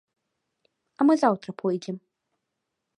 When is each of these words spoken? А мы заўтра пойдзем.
А 0.99 1.07
мы 1.09 1.13
заўтра 1.25 1.49
пойдзем. 1.63 1.97